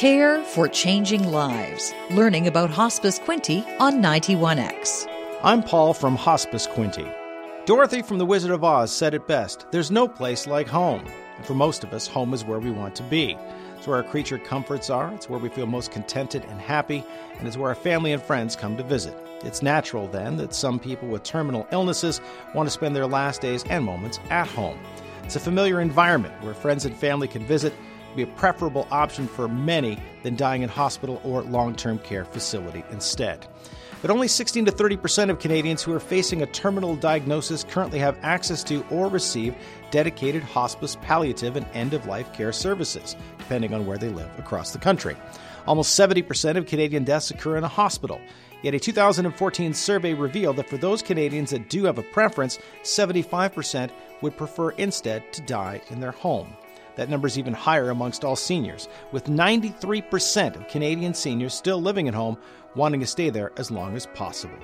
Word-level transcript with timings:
Care 0.00 0.42
for 0.44 0.66
Changing 0.66 1.30
Lives. 1.30 1.92
Learning 2.08 2.46
about 2.46 2.70
Hospice 2.70 3.18
Quinte 3.18 3.66
on 3.78 4.00
91X. 4.00 5.06
I'm 5.42 5.62
Paul 5.62 5.92
from 5.92 6.16
Hospice 6.16 6.66
Quinte. 6.66 7.14
Dorothy 7.66 8.00
from 8.00 8.16
The 8.16 8.24
Wizard 8.24 8.50
of 8.50 8.64
Oz 8.64 8.90
said 8.90 9.12
it 9.12 9.28
best 9.28 9.66
there's 9.70 9.90
no 9.90 10.08
place 10.08 10.46
like 10.46 10.66
home. 10.66 11.04
And 11.36 11.44
for 11.44 11.52
most 11.52 11.84
of 11.84 11.92
us, 11.92 12.06
home 12.06 12.32
is 12.32 12.46
where 12.46 12.58
we 12.58 12.70
want 12.70 12.94
to 12.96 13.02
be. 13.02 13.36
It's 13.76 13.86
where 13.86 13.98
our 13.98 14.02
creature 14.02 14.38
comforts 14.38 14.88
are, 14.88 15.12
it's 15.12 15.28
where 15.28 15.38
we 15.38 15.50
feel 15.50 15.66
most 15.66 15.90
contented 15.90 16.46
and 16.46 16.58
happy, 16.58 17.04
and 17.38 17.46
it's 17.46 17.58
where 17.58 17.68
our 17.68 17.74
family 17.74 18.12
and 18.12 18.22
friends 18.22 18.56
come 18.56 18.78
to 18.78 18.82
visit. 18.82 19.14
It's 19.44 19.60
natural, 19.60 20.08
then, 20.08 20.38
that 20.38 20.54
some 20.54 20.78
people 20.78 21.08
with 21.08 21.24
terminal 21.24 21.68
illnesses 21.72 22.22
want 22.54 22.66
to 22.66 22.70
spend 22.70 22.96
their 22.96 23.06
last 23.06 23.42
days 23.42 23.64
and 23.64 23.84
moments 23.84 24.18
at 24.30 24.48
home. 24.48 24.78
It's 25.24 25.36
a 25.36 25.40
familiar 25.40 25.82
environment 25.82 26.42
where 26.42 26.54
friends 26.54 26.86
and 26.86 26.96
family 26.96 27.28
can 27.28 27.44
visit, 27.44 27.74
be 28.16 28.22
a 28.22 28.26
preferable 28.26 28.86
option 28.90 29.26
for 29.26 29.48
many 29.48 29.98
than 30.22 30.36
dying 30.36 30.62
in 30.62 30.68
hospital 30.68 31.20
or 31.24 31.42
long 31.42 31.74
term 31.74 31.98
care 31.98 32.24
facility 32.24 32.84
instead. 32.90 33.46
But 34.02 34.10
only 34.10 34.28
16 34.28 34.64
to 34.64 34.70
30 34.70 34.96
percent 34.96 35.30
of 35.30 35.38
Canadians 35.38 35.82
who 35.82 35.92
are 35.92 36.00
facing 36.00 36.42
a 36.42 36.46
terminal 36.46 36.96
diagnosis 36.96 37.64
currently 37.64 37.98
have 37.98 38.18
access 38.22 38.64
to 38.64 38.82
or 38.90 39.08
receive 39.08 39.54
dedicated 39.90 40.42
hospice, 40.42 40.96
palliative, 41.02 41.56
and 41.56 41.66
end 41.74 41.92
of 41.92 42.06
life 42.06 42.32
care 42.32 42.52
services, 42.52 43.16
depending 43.38 43.74
on 43.74 43.86
where 43.86 43.98
they 43.98 44.08
live 44.08 44.30
across 44.38 44.72
the 44.72 44.78
country. 44.78 45.16
Almost 45.66 45.94
70 45.94 46.22
percent 46.22 46.56
of 46.56 46.66
Canadian 46.66 47.04
deaths 47.04 47.30
occur 47.30 47.56
in 47.56 47.64
a 47.64 47.68
hospital. 47.68 48.20
Yet 48.62 48.74
a 48.74 48.78
2014 48.78 49.72
survey 49.72 50.12
revealed 50.12 50.56
that 50.56 50.68
for 50.68 50.76
those 50.76 51.02
Canadians 51.02 51.50
that 51.50 51.70
do 51.70 51.84
have 51.84 51.98
a 51.98 52.02
preference, 52.02 52.58
75% 52.82 53.90
would 54.20 54.36
prefer 54.36 54.70
instead 54.72 55.32
to 55.32 55.40
die 55.42 55.80
in 55.88 56.00
their 56.00 56.10
home. 56.10 56.54
That 57.00 57.08
number 57.08 57.26
is 57.26 57.38
even 57.38 57.54
higher 57.54 57.88
amongst 57.88 58.26
all 58.26 58.36
seniors, 58.36 58.86
with 59.10 59.24
93% 59.24 60.54
of 60.54 60.68
Canadian 60.68 61.14
seniors 61.14 61.54
still 61.54 61.80
living 61.80 62.08
at 62.08 62.14
home, 62.14 62.36
wanting 62.74 63.00
to 63.00 63.06
stay 63.06 63.30
there 63.30 63.52
as 63.56 63.70
long 63.70 63.96
as 63.96 64.04
possible. 64.08 64.58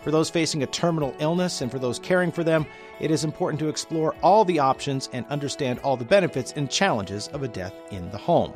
For 0.00 0.10
those 0.10 0.30
facing 0.30 0.62
a 0.62 0.66
terminal 0.66 1.14
illness 1.18 1.60
and 1.60 1.70
for 1.70 1.78
those 1.78 1.98
caring 1.98 2.32
for 2.32 2.42
them, 2.42 2.64
it 3.00 3.10
is 3.10 3.22
important 3.22 3.60
to 3.60 3.68
explore 3.68 4.14
all 4.22 4.46
the 4.46 4.60
options 4.60 5.10
and 5.12 5.26
understand 5.26 5.78
all 5.80 5.98
the 5.98 6.06
benefits 6.06 6.54
and 6.56 6.70
challenges 6.70 7.28
of 7.34 7.42
a 7.42 7.48
death 7.48 7.74
in 7.90 8.10
the 8.12 8.16
home. 8.16 8.54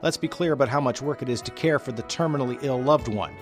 Let's 0.00 0.16
be 0.16 0.28
clear 0.28 0.52
about 0.52 0.68
how 0.68 0.80
much 0.80 1.02
work 1.02 1.20
it 1.20 1.28
is 1.28 1.42
to 1.42 1.50
care 1.50 1.80
for 1.80 1.90
the 1.90 2.04
terminally 2.04 2.62
ill 2.62 2.80
loved 2.80 3.08
one. 3.08 3.34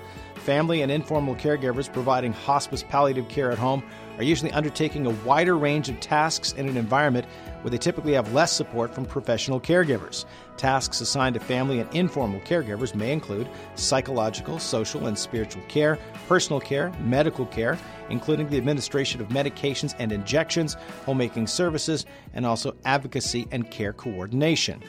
Family 0.46 0.82
and 0.82 0.92
informal 0.92 1.34
caregivers 1.34 1.92
providing 1.92 2.32
hospice 2.32 2.84
palliative 2.84 3.26
care 3.28 3.50
at 3.50 3.58
home 3.58 3.82
are 4.16 4.22
usually 4.22 4.52
undertaking 4.52 5.04
a 5.04 5.10
wider 5.26 5.58
range 5.58 5.88
of 5.88 5.98
tasks 5.98 6.52
in 6.52 6.68
an 6.68 6.76
environment 6.76 7.26
where 7.62 7.70
they 7.72 7.78
typically 7.78 8.12
have 8.12 8.32
less 8.32 8.52
support 8.52 8.94
from 8.94 9.06
professional 9.06 9.60
caregivers. 9.60 10.24
Tasks 10.56 11.00
assigned 11.00 11.34
to 11.34 11.40
family 11.40 11.80
and 11.80 11.92
informal 11.92 12.38
caregivers 12.42 12.94
may 12.94 13.12
include 13.12 13.48
psychological, 13.74 14.60
social, 14.60 15.08
and 15.08 15.18
spiritual 15.18 15.64
care, 15.64 15.98
personal 16.28 16.60
care, 16.60 16.92
medical 17.00 17.46
care, 17.46 17.76
including 18.08 18.48
the 18.48 18.56
administration 18.56 19.20
of 19.20 19.26
medications 19.30 19.96
and 19.98 20.12
injections, 20.12 20.76
homemaking 21.06 21.48
services, 21.48 22.06
and 22.34 22.46
also 22.46 22.72
advocacy 22.84 23.48
and 23.50 23.68
care 23.72 23.92
coordination. 23.92 24.80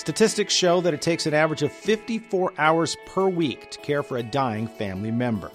Statistics 0.00 0.54
show 0.54 0.80
that 0.80 0.94
it 0.94 1.02
takes 1.02 1.26
an 1.26 1.34
average 1.34 1.60
of 1.60 1.70
54 1.70 2.54
hours 2.56 2.96
per 3.04 3.28
week 3.28 3.70
to 3.70 3.78
care 3.80 4.02
for 4.02 4.16
a 4.16 4.22
dying 4.22 4.66
family 4.66 5.10
member. 5.10 5.50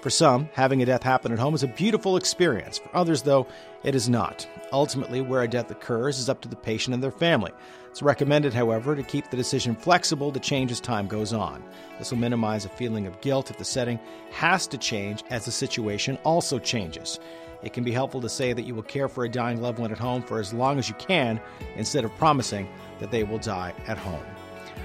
For 0.00 0.10
some, 0.10 0.48
having 0.52 0.80
a 0.80 0.86
death 0.86 1.02
happen 1.02 1.32
at 1.32 1.40
home 1.40 1.56
is 1.56 1.64
a 1.64 1.66
beautiful 1.66 2.16
experience. 2.16 2.78
For 2.78 2.96
others, 2.96 3.22
though, 3.22 3.48
it 3.82 3.96
is 3.96 4.08
not. 4.08 4.46
Ultimately, 4.72 5.22
where 5.22 5.42
a 5.42 5.48
death 5.48 5.72
occurs 5.72 6.20
is 6.20 6.28
up 6.28 6.40
to 6.42 6.48
the 6.48 6.54
patient 6.54 6.94
and 6.94 7.02
their 7.02 7.10
family. 7.10 7.50
It's 7.90 8.00
recommended, 8.00 8.54
however, 8.54 8.94
to 8.94 9.02
keep 9.02 9.28
the 9.28 9.36
decision 9.36 9.74
flexible 9.74 10.30
to 10.30 10.38
change 10.38 10.70
as 10.70 10.78
time 10.78 11.08
goes 11.08 11.32
on. 11.32 11.60
This 11.98 12.12
will 12.12 12.18
minimize 12.18 12.64
a 12.64 12.68
feeling 12.68 13.08
of 13.08 13.20
guilt 13.22 13.50
if 13.50 13.58
the 13.58 13.64
setting 13.64 13.98
has 14.30 14.68
to 14.68 14.78
change 14.78 15.24
as 15.30 15.46
the 15.46 15.50
situation 15.50 16.16
also 16.22 16.60
changes. 16.60 17.18
It 17.64 17.72
can 17.72 17.82
be 17.82 17.92
helpful 17.92 18.20
to 18.20 18.28
say 18.28 18.52
that 18.52 18.66
you 18.66 18.74
will 18.74 18.82
care 18.82 19.08
for 19.08 19.24
a 19.24 19.28
dying 19.28 19.62
loved 19.62 19.78
one 19.78 19.90
at 19.90 19.98
home 19.98 20.22
for 20.22 20.38
as 20.38 20.52
long 20.52 20.78
as 20.78 20.88
you 20.88 20.94
can 20.96 21.40
instead 21.76 22.04
of 22.04 22.14
promising 22.16 22.68
that 23.00 23.10
they 23.10 23.24
will 23.24 23.38
die 23.38 23.74
at 23.86 23.98
home. 23.98 24.24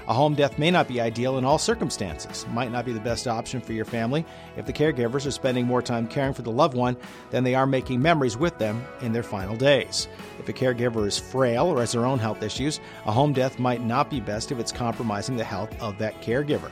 A 0.08 0.14
home 0.14 0.34
death 0.34 0.58
may 0.58 0.70
not 0.70 0.88
be 0.88 1.00
ideal 1.00 1.38
in 1.38 1.44
all 1.44 1.58
circumstances, 1.58 2.46
might 2.50 2.72
not 2.72 2.84
be 2.84 2.92
the 2.92 3.00
best 3.00 3.28
option 3.28 3.60
for 3.60 3.72
your 3.72 3.84
family 3.84 4.24
if 4.56 4.66
the 4.66 4.72
caregivers 4.72 5.26
are 5.26 5.30
spending 5.30 5.66
more 5.66 5.82
time 5.82 6.08
caring 6.08 6.32
for 6.32 6.42
the 6.42 6.50
loved 6.50 6.76
one 6.76 6.96
than 7.30 7.44
they 7.44 7.54
are 7.54 7.66
making 7.66 8.02
memories 8.02 8.36
with 8.36 8.58
them 8.58 8.84
in 9.02 9.12
their 9.12 9.22
final 9.22 9.56
days. 9.56 10.08
If 10.38 10.48
a 10.48 10.52
caregiver 10.52 11.06
is 11.06 11.18
frail 11.18 11.66
or 11.66 11.80
has 11.80 11.92
their 11.92 12.06
own 12.06 12.18
health 12.18 12.42
issues, 12.42 12.80
a 13.06 13.12
home 13.12 13.32
death 13.32 13.58
might 13.58 13.84
not 13.84 14.10
be 14.10 14.20
best 14.20 14.50
if 14.50 14.58
it's 14.58 14.72
compromising 14.72 15.36
the 15.36 15.44
health 15.44 15.80
of 15.80 15.98
that 15.98 16.20
caregiver. 16.22 16.70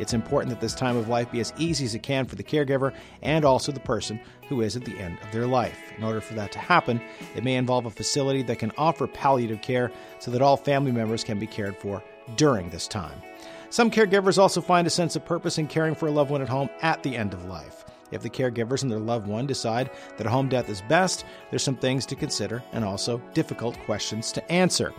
It's 0.00 0.14
important 0.14 0.48
that 0.50 0.62
this 0.62 0.74
time 0.74 0.96
of 0.96 1.08
life 1.08 1.30
be 1.30 1.40
as 1.40 1.52
easy 1.58 1.84
as 1.84 1.94
it 1.94 2.02
can 2.02 2.24
for 2.24 2.34
the 2.34 2.42
caregiver 2.42 2.94
and 3.20 3.44
also 3.44 3.70
the 3.70 3.80
person 3.80 4.18
who 4.48 4.62
is 4.62 4.74
at 4.74 4.84
the 4.84 4.98
end 4.98 5.18
of 5.22 5.30
their 5.30 5.46
life. 5.46 5.78
In 5.96 6.02
order 6.02 6.22
for 6.22 6.32
that 6.34 6.52
to 6.52 6.58
happen, 6.58 7.02
it 7.36 7.44
may 7.44 7.56
involve 7.56 7.84
a 7.84 7.90
facility 7.90 8.42
that 8.44 8.58
can 8.58 8.72
offer 8.78 9.06
palliative 9.06 9.60
care 9.60 9.92
so 10.18 10.30
that 10.30 10.40
all 10.40 10.56
family 10.56 10.90
members 10.90 11.22
can 11.22 11.38
be 11.38 11.46
cared 11.46 11.76
for 11.76 12.02
during 12.36 12.70
this 12.70 12.88
time. 12.88 13.20
Some 13.68 13.90
caregivers 13.90 14.38
also 14.38 14.62
find 14.62 14.86
a 14.86 14.90
sense 14.90 15.16
of 15.16 15.24
purpose 15.26 15.58
in 15.58 15.66
caring 15.66 15.94
for 15.94 16.08
a 16.08 16.10
loved 16.10 16.30
one 16.30 16.42
at 16.42 16.48
home 16.48 16.70
at 16.80 17.02
the 17.02 17.14
end 17.14 17.34
of 17.34 17.44
life. 17.44 17.84
If 18.10 18.22
the 18.22 18.30
caregivers 18.30 18.82
and 18.82 18.90
their 18.90 18.98
loved 18.98 19.26
one 19.26 19.46
decide 19.46 19.90
that 20.16 20.26
a 20.26 20.30
home 20.30 20.48
death 20.48 20.68
is 20.68 20.82
best, 20.82 21.24
there's 21.50 21.62
some 21.62 21.76
things 21.76 22.06
to 22.06 22.16
consider 22.16 22.62
and 22.72 22.84
also 22.84 23.22
difficult 23.34 23.78
questions 23.80 24.32
to 24.32 24.52
answer. 24.52 24.92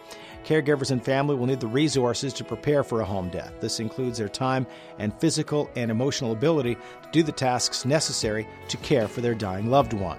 Caregivers 0.44 0.92
and 0.92 1.04
family 1.04 1.36
will 1.36 1.46
need 1.46 1.60
the 1.60 1.68
resources 1.68 2.34
to 2.34 2.44
prepare 2.44 2.84
for 2.84 3.02
a 3.02 3.06
home 3.06 3.30
death. 3.30 3.54
This 3.60 3.80
includes 3.80 4.18
their 4.18 4.30
time 4.30 4.66
and 4.98 5.14
physical 5.20 5.70
and 5.76 5.92
emotional 5.92 6.32
ability 6.32 6.76
to 6.76 7.10
do 7.12 7.24
the 7.24 7.32
tasks 7.32 7.86
necessary 7.86 8.48
to 8.70 8.78
care 8.78 9.08
for 9.08 9.22
their 9.22 9.36
dying 9.36 9.70
loved 9.70 9.94
one. 9.94 10.18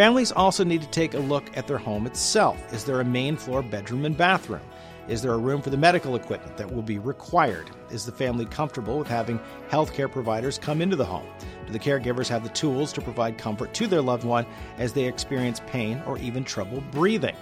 Families 0.00 0.32
also 0.32 0.64
need 0.64 0.80
to 0.80 0.88
take 0.88 1.12
a 1.12 1.18
look 1.18 1.54
at 1.58 1.66
their 1.66 1.76
home 1.76 2.06
itself. 2.06 2.72
Is 2.72 2.86
there 2.86 3.02
a 3.02 3.04
main 3.04 3.36
floor 3.36 3.60
bedroom 3.60 4.06
and 4.06 4.16
bathroom? 4.16 4.62
Is 5.08 5.20
there 5.20 5.34
a 5.34 5.36
room 5.36 5.60
for 5.60 5.68
the 5.68 5.76
medical 5.76 6.16
equipment 6.16 6.56
that 6.56 6.72
will 6.72 6.80
be 6.80 6.98
required? 6.98 7.70
Is 7.90 8.06
the 8.06 8.12
family 8.12 8.46
comfortable 8.46 8.98
with 8.98 9.08
having 9.08 9.38
healthcare 9.68 10.10
providers 10.10 10.58
come 10.58 10.80
into 10.80 10.96
the 10.96 11.04
home? 11.04 11.26
Do 11.66 11.74
the 11.74 11.78
caregivers 11.78 12.28
have 12.28 12.42
the 12.42 12.48
tools 12.48 12.94
to 12.94 13.02
provide 13.02 13.36
comfort 13.36 13.74
to 13.74 13.86
their 13.86 14.00
loved 14.00 14.24
one 14.24 14.46
as 14.78 14.94
they 14.94 15.04
experience 15.04 15.60
pain 15.66 16.02
or 16.06 16.16
even 16.16 16.44
trouble 16.44 16.82
breathing? 16.92 17.36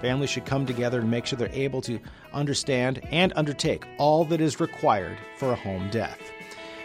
Families 0.00 0.30
should 0.30 0.46
come 0.46 0.66
together 0.66 1.00
and 1.00 1.10
make 1.10 1.26
sure 1.26 1.36
they're 1.36 1.48
able 1.50 1.82
to 1.82 1.98
understand 2.32 3.00
and 3.10 3.32
undertake 3.34 3.88
all 3.98 4.24
that 4.26 4.40
is 4.40 4.60
required 4.60 5.18
for 5.36 5.50
a 5.50 5.56
home 5.56 5.90
death. 5.90 6.20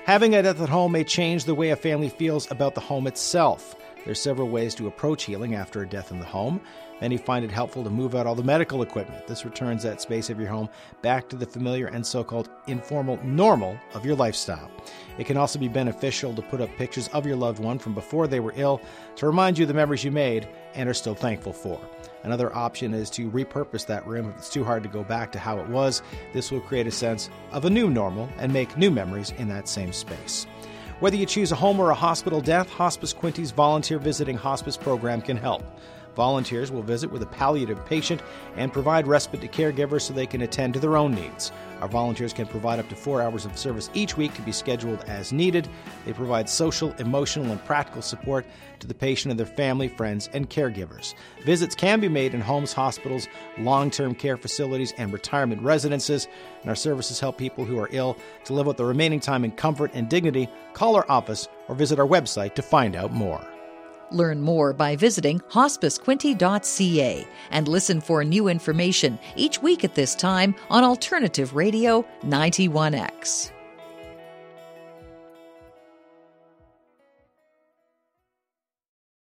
Having 0.05 0.33
a 0.33 0.41
death 0.41 0.59
at 0.59 0.69
home 0.69 0.93
may 0.93 1.03
change 1.03 1.45
the 1.45 1.53
way 1.53 1.69
a 1.69 1.75
family 1.75 2.09
feels 2.09 2.49
about 2.49 2.73
the 2.73 2.81
home 2.81 3.05
itself. 3.05 3.75
There's 4.09 4.19
several 4.19 4.49
ways 4.49 4.73
to 4.73 4.87
approach 4.87 5.25
healing 5.25 5.53
after 5.53 5.83
a 5.83 5.87
death 5.87 6.09
in 6.09 6.17
the 6.17 6.25
home. 6.25 6.61
Many 6.99 7.15
find 7.15 7.45
it 7.45 7.51
helpful 7.51 7.83
to 7.83 7.91
move 7.91 8.15
out 8.15 8.25
all 8.25 8.33
the 8.33 8.41
medical 8.41 8.81
equipment. 8.81 9.27
This 9.27 9.45
returns 9.45 9.83
that 9.83 10.01
space 10.01 10.31
of 10.31 10.39
your 10.39 10.49
home 10.49 10.67
back 11.03 11.29
to 11.29 11.35
the 11.35 11.45
familiar 11.45 11.85
and 11.85 12.03
so 12.03 12.23
called 12.23 12.49
informal 12.65 13.23
normal 13.23 13.77
of 13.93 14.07
your 14.07 14.15
lifestyle. 14.15 14.71
It 15.19 15.27
can 15.27 15.37
also 15.37 15.59
be 15.59 15.67
beneficial 15.67 16.33
to 16.33 16.41
put 16.41 16.59
up 16.59 16.75
pictures 16.75 17.07
of 17.09 17.27
your 17.27 17.35
loved 17.35 17.59
one 17.59 17.77
from 17.77 17.93
before 17.93 18.25
they 18.25 18.39
were 18.39 18.55
ill 18.55 18.81
to 19.17 19.27
remind 19.27 19.59
you 19.59 19.65
of 19.65 19.67
the 19.67 19.75
memories 19.75 20.03
you 20.03 20.09
made 20.09 20.49
and 20.73 20.89
are 20.89 20.95
still 20.95 21.13
thankful 21.13 21.53
for. 21.53 21.79
Another 22.23 22.51
option 22.55 22.95
is 22.95 23.11
to 23.11 23.29
repurpose 23.29 23.85
that 23.85 24.07
room 24.07 24.31
if 24.31 24.37
it's 24.37 24.49
too 24.49 24.63
hard 24.63 24.81
to 24.81 24.89
go 24.89 25.03
back 25.03 25.31
to 25.33 25.39
how 25.39 25.59
it 25.59 25.69
was. 25.69 26.01
This 26.33 26.49
will 26.49 26.61
create 26.61 26.87
a 26.87 26.91
sense 26.91 27.29
of 27.51 27.65
a 27.65 27.69
new 27.69 27.91
normal 27.91 28.27
and 28.39 28.51
make 28.51 28.75
new 28.75 28.89
memories 28.89 29.29
in 29.37 29.49
that 29.49 29.69
same 29.69 29.93
space. 29.93 30.47
Whether 30.99 31.15
you 31.15 31.25
choose 31.25 31.53
a 31.53 31.55
home 31.55 31.79
or 31.79 31.91
a 31.91 31.95
hospital 31.95 32.41
death, 32.41 32.69
Hospice 32.71 33.13
Quinte's 33.13 33.51
volunteer 33.51 33.99
visiting 33.99 34.35
hospice 34.35 34.75
program 34.75 35.21
can 35.21 35.37
help. 35.37 35.63
Volunteers 36.19 36.69
will 36.69 36.81
visit 36.83 37.09
with 37.09 37.21
a 37.21 37.27
palliative 37.27 37.85
patient 37.85 38.21
and 38.57 38.73
provide 38.73 39.07
respite 39.07 39.39
to 39.39 39.47
caregivers 39.47 40.01
so 40.01 40.13
they 40.13 40.25
can 40.25 40.41
attend 40.41 40.73
to 40.73 40.79
their 40.81 40.97
own 40.97 41.15
needs. 41.15 41.53
Our 41.79 41.87
volunteers 41.87 42.33
can 42.33 42.45
provide 42.45 42.77
up 42.77 42.89
to 42.89 42.95
four 42.97 43.21
hours 43.21 43.45
of 43.45 43.57
service 43.57 43.89
each 43.93 44.17
week 44.17 44.33
to 44.33 44.41
be 44.41 44.51
scheduled 44.51 45.01
as 45.05 45.31
needed. 45.31 45.69
They 46.05 46.11
provide 46.11 46.49
social, 46.49 46.91
emotional, 46.99 47.49
and 47.49 47.63
practical 47.63 48.01
support 48.01 48.45
to 48.79 48.87
the 48.87 48.93
patient 48.93 49.31
and 49.31 49.39
their 49.39 49.45
family, 49.47 49.87
friends, 49.87 50.29
and 50.33 50.49
caregivers. 50.49 51.13
Visits 51.45 51.73
can 51.73 52.01
be 52.01 52.09
made 52.09 52.33
in 52.33 52.41
homes, 52.41 52.73
hospitals, 52.73 53.29
long 53.57 53.89
term 53.89 54.13
care 54.13 54.35
facilities, 54.35 54.93
and 54.97 55.13
retirement 55.13 55.61
residences. 55.61 56.27
And 56.59 56.69
our 56.69 56.75
services 56.75 57.21
help 57.21 57.37
people 57.37 57.63
who 57.63 57.79
are 57.79 57.87
ill 57.93 58.17
to 58.43 58.53
live 58.53 58.67
with 58.67 58.75
the 58.75 58.83
remaining 58.83 59.21
time 59.21 59.45
in 59.45 59.51
comfort 59.51 59.91
and 59.93 60.09
dignity. 60.09 60.49
Call 60.73 60.97
our 60.97 61.09
office 61.09 61.47
or 61.69 61.75
visit 61.75 61.97
our 61.97 62.05
website 62.05 62.55
to 62.55 62.61
find 62.61 62.97
out 62.97 63.13
more. 63.13 63.39
Learn 64.11 64.41
more 64.41 64.73
by 64.73 64.95
visiting 64.95 65.39
hospicequinte.ca 65.51 67.27
and 67.51 67.67
listen 67.67 68.01
for 68.01 68.23
new 68.23 68.47
information 68.47 69.19
each 69.35 69.61
week 69.61 69.83
at 69.83 69.95
this 69.95 70.15
time 70.15 70.55
on 70.69 70.83
Alternative 70.83 71.55
Radio 71.55 72.05
91X. 72.23 73.51